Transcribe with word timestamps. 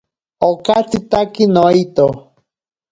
Okatsitake 0.47 1.43
noito. 1.53 2.07